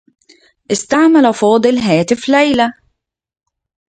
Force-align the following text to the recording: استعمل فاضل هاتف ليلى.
استعمل 0.71 1.33
فاضل 1.33 1.77
هاتف 1.77 2.29
ليلى. 2.29 2.71